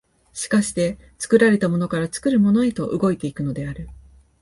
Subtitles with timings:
[0.33, 3.87] 而して作られたものから作るものへと動いて行くのである。